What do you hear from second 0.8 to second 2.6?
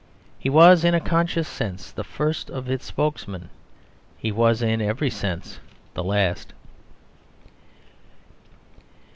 in a conscious sense, the first